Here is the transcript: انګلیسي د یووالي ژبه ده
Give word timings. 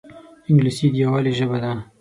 انګلیسي 0.49 0.87
د 0.91 0.95
یووالي 1.01 1.31
ژبه 1.39 1.57
ده 1.63 1.71